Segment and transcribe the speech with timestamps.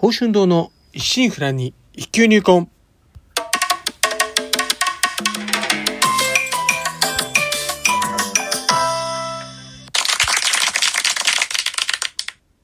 [0.00, 2.68] 宝春堂の一心不乱に一級入魂。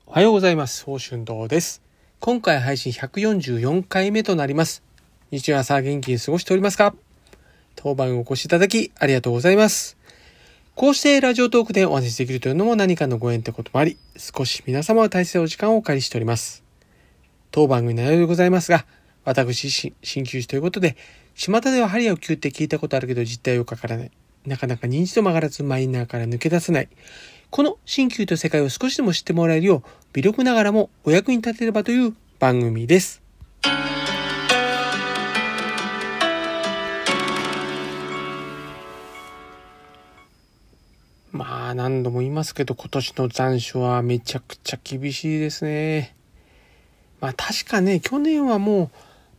[0.07, 0.83] おはようございます。
[0.85, 1.83] 宝春堂です。
[2.21, 4.85] 今回配信144回目となります。
[5.33, 6.95] 日曜朝元気に過ごしておりますか？
[7.75, 9.97] 当番お越しいただきありがとうございます。
[10.77, 16.63] こうしてラジオトークでお話しできるというのも何かのご縁ってこともあり、少し皆様は大切なお時間をお借りしております。
[17.55, 18.85] 当番組の内容でございますが、
[19.25, 20.97] 私、鍼灸師ということで、
[21.37, 24.11] 巷では針を灸って聞いたことあるけど実態をかからない。
[24.45, 26.89] なかなか認知度曲がらずマイナーから抜け出せない。
[27.51, 33.23] この鍼灸と世界を少しでも知ってもらえるよう、微力ながらもお役に立てればという番組です。
[41.31, 46.17] まあ何度も言いますけど今年の残暑はめちゃくちゃ厳しいですね。
[47.25, 48.91] まあ確かね、去年はも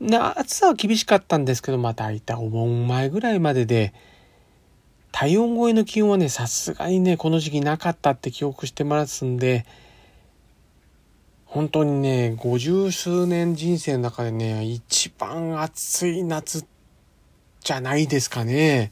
[0.01, 3.93] う、な暑さは厳しかったんですけど、まあ大体お盆前ぐらいまでで、
[5.11, 9.67] 体温超えの気温はね、さすがにね、この時期なかったって記憶してますんで、
[11.45, 16.65] 本当にね、五十数年人生の中でね、一番暑い夏
[17.59, 18.91] じゃないですかね。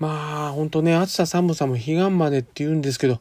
[0.00, 3.20] まあ、本当ね、暑さ寒さも彼岸までって言うんですけど、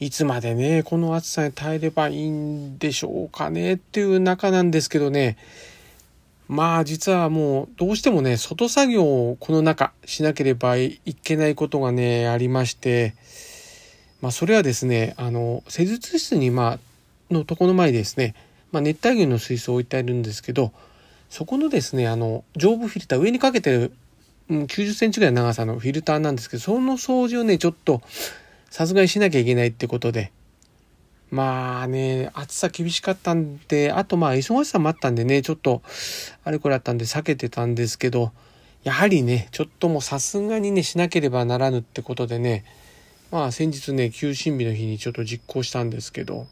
[0.00, 5.36] いつまでね、この暑さに耐えればいいんでしょうかねっていう中なんですけどね、
[6.48, 13.14] まあ実はもうどうしてもね、外作業をこの中しなければいけないことがね、ありまして、
[14.22, 16.78] まあそれはですね、あの、施術室にま
[17.30, 18.34] あ、のとこの前にですね、
[18.72, 20.72] まあ熱帯魚の水槽を置いてあるんですけど、
[21.28, 23.92] そこのですね、あの、上部フィルター、上にかけてる、
[24.48, 28.00] うん、90センチぐらいの長さのフィルターなんですけど、その掃除をね、ちょっと、
[28.70, 30.32] さすがにしなきゃいけないってことで、
[31.30, 35.82] まあね、暑さ厳しかったんで、あとまあ忙しさもあったんでね、ちょっと、
[36.44, 38.32] あれこれあったんで避けてたんですけど、
[38.84, 42.64] やはりね、ちょっともうさすがにね、しなければならぬってことでね、
[43.30, 46.46] まあ先日ね、休診日の日にちょっと実行したんですけど、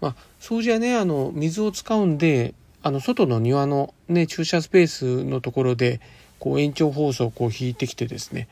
[0.00, 6.00] まあ掃除はね、あの、水を使うんで、あの、外の庭のね、駐車スペースのところで、
[6.38, 8.48] こう延長ホースをこう引いてきてですね、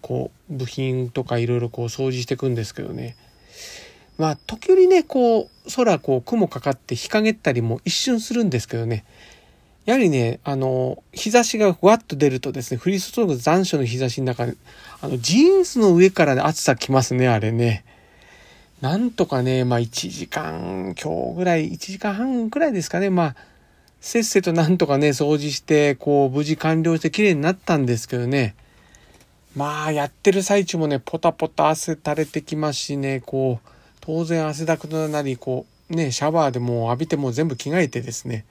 [0.00, 3.16] こう部品とかいろいろこう掃除していくんですけどね。
[4.18, 9.04] まあ時折ね、こう空こう雲かかって日陰ったりも一瞬するんですけどね。
[9.86, 14.54] やはりね、あの、日差しがふわっと出るとですね、降り注ぐ残暑の日差しの中で、
[15.00, 17.84] あの、ジーンズの上からね、暑さきますね、あれね。
[18.82, 23.36] なんとかね、まあ1時間、今日ぐらい、1時間半ぐらいですかね、まあ、
[24.00, 28.54] せっせとなんとかね、掃除して、こう、無事完了して綺麗になったんですけどね。
[29.56, 33.68] まあ、やってる最中もね、ポタポタ汗垂れてきますしね、こう、
[34.00, 38.44] 当然汗だくとなり、こう、ね、シャワーでも浴びても全部着替えてですね、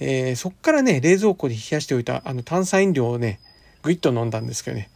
[0.00, 3.40] えー、そっからね、冷蔵庫で冷やしておいた、あの、炭酸飲料をね、
[3.82, 4.90] ぐいっと飲んだんですけどね。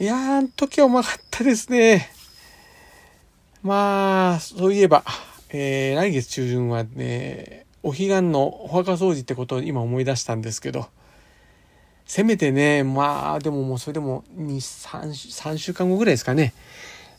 [0.00, 2.10] いやー、あの時はうまかったですね。
[3.62, 5.04] まあ、そういえば、
[5.50, 10.88] えー、来月中旬はね、お彼岸のお墓掃除ってことを今思い出したんですけど、
[12.06, 16.52] せめてね、まあ、でももうそれでも2、3、3週間後ぐらいですかね。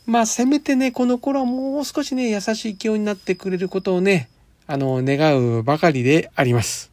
[0.06, 4.28] まあ、せめてね、この頃はもう少しね、優しい気温になってくれることをね、
[4.66, 6.90] あの、願うばかりであります。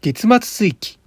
[0.00, 0.97] 月末追記。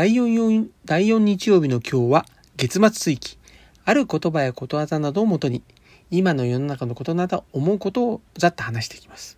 [0.00, 2.24] 第 4, 第4日曜日の今日は
[2.56, 3.36] 月末追記。
[3.84, 5.62] ある言葉やことわざなどをもとに、
[6.10, 9.36] 今の世の中のことなど思うことをざっと話していきます。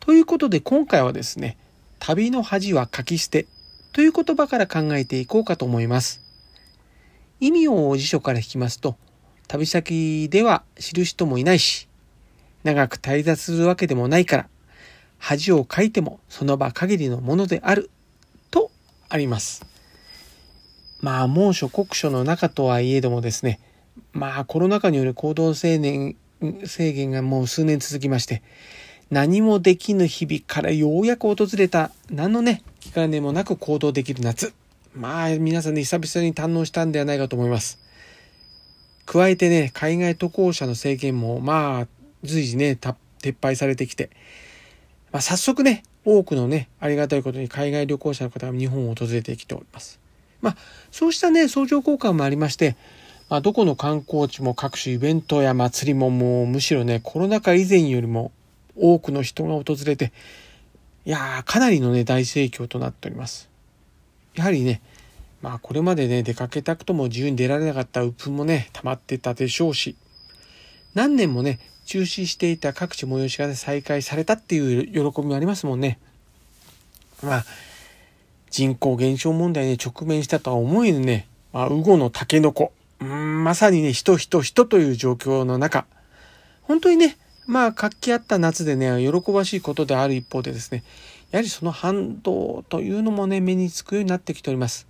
[0.00, 1.56] ということで今回はですね、
[1.98, 3.46] 旅の恥は書き捨て
[3.94, 6.20] という言葉から考えていこうかと思います。
[7.40, 8.96] 意味を辞書から引きますと、
[9.48, 11.88] 旅先では知る人もいないし、
[12.64, 14.48] 長く滞在するわけでもないから、
[15.16, 17.88] 恥をかいてもその場限りのものである
[18.50, 18.70] と
[19.08, 19.75] あります。
[21.00, 23.60] まあ猛暑酷暑の中とはいえどもですね、
[24.12, 26.16] まあコロナ禍による行動制限
[26.64, 28.42] 制限がもう数年続きまして、
[29.10, 34.52] 何もできぬ日々からようやく訪れた何のね、気兼ねもなく行動できる夏。
[34.94, 37.78] まあ皆さんね、久々に堪能したんではないかと思います。
[39.04, 41.86] 加えてね、海外渡航者の制限もまあ
[42.24, 42.78] 随時ね、
[43.22, 44.10] 撤廃されてきて、
[45.12, 50.00] まあ、早速ね、多くのね、ありがたいことに海外旅行者の方が日本を訪れてきております。
[50.40, 50.56] まあ、
[50.90, 52.76] そうしたね、相乗効果もありまして、
[53.28, 58.32] まあ、どこの観光地も各種イベントや祭りももうむしろね、コロナ禍以前よりも
[58.76, 60.12] 多くの人が訪れて、
[61.04, 63.48] いや、かなりのね、大盛況となっております。
[64.34, 64.80] やはりね、
[65.42, 69.96] まあこれまでね、出かけたくとも自由に出られなかった鬱憤もね、溜まってたでしょうし、
[70.94, 75.98] 何年もね、中止していた各地催しが、ね、再開されたっていう喜びもありますもんね。
[77.22, 77.44] まあ、
[78.56, 82.72] 人口減少問題に直面したとは思えぬね、まあ、ウゴのタケノコ。
[83.00, 85.84] うん、まさにね、人人人という状況の中、
[86.62, 90.84] 本当にね、まあ、活気あった夏でね、喜ばしいことである一方でですね、
[91.32, 94.86] やはりその反動というのもね、目につくようになってきております。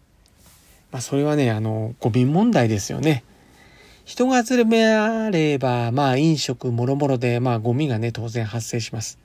[0.92, 3.24] まあ、それはね、あの、ゴミ問題ですよね。
[4.04, 9.18] 人が集めれば、まあ、飲食もろもろで、まあ、ゴミがね、当然発生します。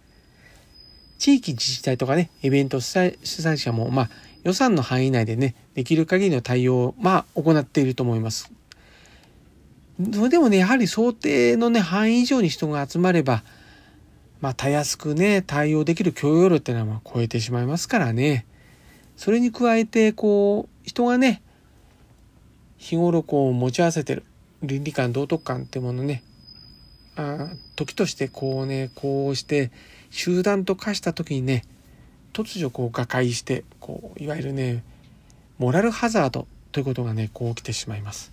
[1.19, 4.09] 地域自治体とかね、イベント主催者も、まあ、
[4.43, 8.51] 予算の範囲内でね、できる限りの対応を、まあ、行っていると思います。
[10.13, 13.43] それでもね、やはり想定のね、範囲以上に人が集まれば、
[14.39, 18.45] まあ、たやすくね、対応できる許容量っていうのは超えてしまいますからね。
[19.15, 21.43] それに加えて、こう、人がね、
[22.77, 24.23] 日頃こう持ち合わせてる
[24.63, 26.23] 倫理観、道徳観ってものね、
[27.15, 29.71] あ時としてこうね、こうして
[30.09, 31.63] 集団と化した時にね、
[32.33, 34.83] 突如こう瓦解して、こう、いわゆるね、
[35.57, 38.31] モラルハザードということがね、こう起きてしまいます。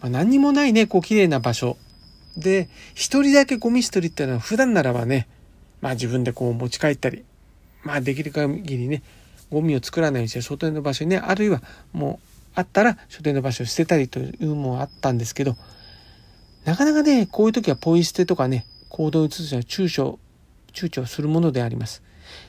[0.00, 1.76] まあ、何にもないね、こう綺麗な場所
[2.36, 5.28] で、一人だけゴミ捨てりっていうのは普段ならばね、
[5.80, 7.24] まあ自分でこう持ち帰ったり、
[7.82, 9.02] まあできる限りね、
[9.50, 15.56] ゴミを作らないようにして外の場所にね、あるいはもうあったら書店の場所を捨てたりというのもあったんですけど、
[16.64, 20.18] なかなかね、こういう時はポイ捨てとかね、行動に移すには躊躇、
[20.72, 22.02] 躊躇するものであります。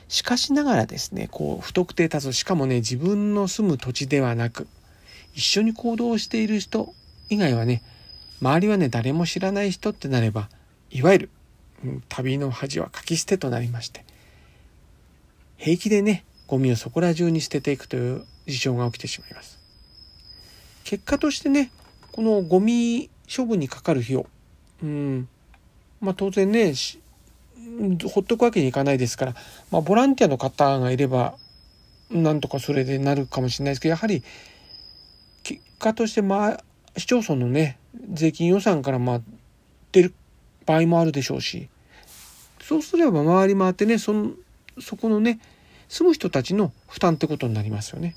[0.08, 4.68] しかしながらですね、こう、不特定多数、しかもね、自分の住む土地ではなく、
[5.34, 6.94] 一緒に行動している人
[7.28, 7.82] 以外はね、
[8.40, 10.48] 周りはね、誰も知らない人ってなれば、
[10.90, 11.30] いわゆる、
[11.84, 14.04] うん、旅の恥は書き捨てとなりまして、
[15.56, 19.58] 平気でね、ゴミをそこら中に捨てていくという事象が起きてしまいます。
[20.84, 21.70] 結果としてね、
[22.12, 24.26] このゴミ処分にかかる費用、
[24.82, 25.28] うん、
[26.00, 26.74] まあ当然ね、
[28.08, 29.34] ほっとくわけにいかないですから、
[29.70, 31.34] まあボランティアの方がいれば、
[32.10, 34.22] なんとかそれでなるかもしれないですけど、やはり、
[35.42, 36.64] 結果として、まあ、
[36.96, 37.78] 市町村のね、
[38.12, 39.20] 税金予算からまあ
[39.92, 40.14] 出る
[40.64, 41.68] 場合もあるでしょうし、
[42.60, 44.30] そうすれば回り回ってね、その、
[44.80, 45.40] そこのね、
[45.88, 48.16] 住む人たちの負担ってことになりますよね。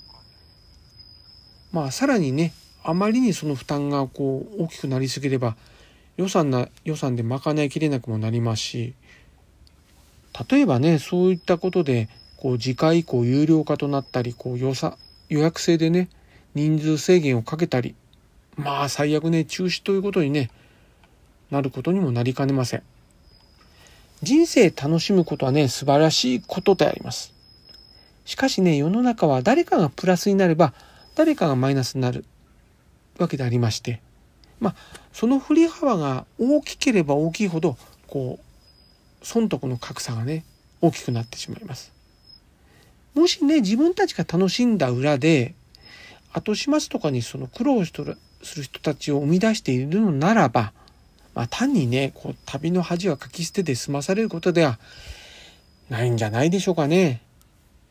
[1.72, 2.54] まあさらにね
[2.84, 5.56] あまりにその負担がこう大きくなりすぎれば
[6.18, 8.94] 予算な予算で賄いきれなくもなりますし
[10.50, 14.98] 例えばねそういったことでこう次回以降有料化となったりこう予算
[15.28, 16.10] 予約制でね
[16.56, 17.96] 人数制限をかけたり
[18.56, 20.50] まあ最悪ね中止ということにね
[21.52, 22.84] なることにもなりかねません。
[24.22, 27.34] 人生楽しむことはね素晴らしいことであります。
[28.26, 30.74] しかしね世の中は誰かがプラスになれば
[31.16, 32.26] 誰かがマイナスになる
[33.18, 34.02] わけでありまして
[34.60, 34.76] まあ
[35.14, 38.49] その振り幅が大きければ大きいほどこう
[39.22, 40.44] 損得の格差がね
[40.82, 41.92] 大きくなってしまいます。
[43.16, 45.54] もしね自分たちが楽しんだ裏で
[46.32, 50.72] 後始末とかにその苦労しとるする人たちを生み出しているのならば、
[51.36, 54.80] まあ、単にねこう旅の恥はかき捨てで済まされることでは
[55.90, 57.22] ないんじゃないでしょうかね。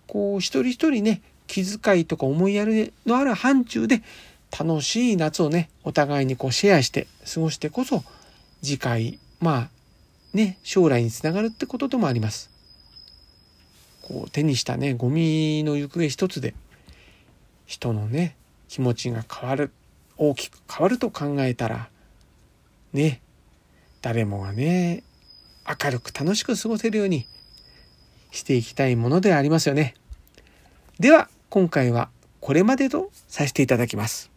[0.06, 4.02] こう一人一人ね気遣いとか思いやりのある範疇で
[4.56, 8.02] 楽しい夏をね、お互いにこうシェアして過ごしてこそ、
[8.62, 9.68] 次回、まあ、
[10.32, 12.50] ね、将来につながるってことでもあります。
[14.02, 16.54] こう手にしたね、ゴミの行方一つで、
[17.66, 18.36] 人のね、
[18.68, 19.70] 気持ちが変わる、
[20.16, 21.88] 大きく変わると考えたら、
[22.92, 23.20] ね、
[24.00, 25.02] 誰もがね、
[25.66, 27.26] 明るく楽しく過ごせるように
[28.30, 29.94] していきたいものでありますよね。
[30.98, 34.30] では、今回はこれまでとさせていただきます。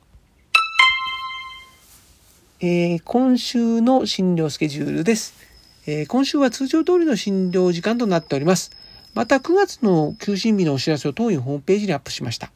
[2.60, 5.34] えー、今週の診療スケジュールです、
[5.92, 8.72] えー、今週は通常通りの診療時間となっております。
[9.14, 12.50] また9月の休診日のお知らせを当院ホームページにアップしました。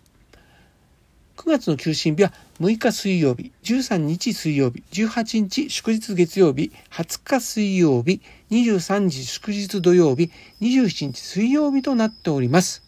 [1.36, 12.84] 9月の休診日は6日水曜日、13日水曜日、18日祝日月曜日、20日水曜日、23日祝日土曜日、27日水曜日となっております。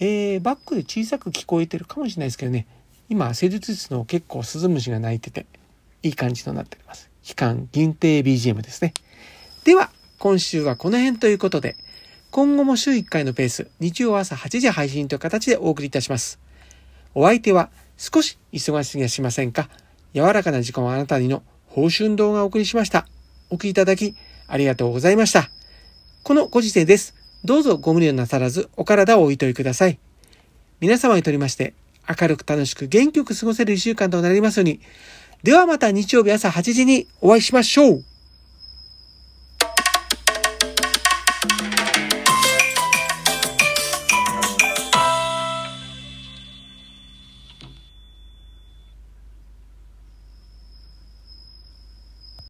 [0.00, 2.66] えー、バックで小さく聞こえてるかもしれないですけどね、
[3.08, 5.46] 今、施術室の結構スズムシが鳴いてて、
[6.02, 7.08] いい感じとなっております。
[7.22, 8.92] 期間限定 BGM ですね。
[9.70, 11.76] では、今週はこの辺ということで、
[12.32, 16.40] 今後も週1回のペース、日曜朝8時配信という形でお送りいたします。
[17.14, 19.68] お相手は少し忙しすぎやしませんか
[20.12, 23.06] 柔らかな時間をあなたにの報春動画をお送りしました。
[23.48, 24.16] お聴きいただき
[24.48, 25.48] ありがとうございました。
[26.24, 27.14] このご時世です。
[27.44, 30.00] どうぞご無理をなさらずお体をおいといください。
[30.80, 31.74] 皆様にとりまして、
[32.08, 34.80] 明るく楽しく元気よく過ごせる一週間となりますように。
[35.44, 38.04] ではまた日曜日朝8時にお会いしましょう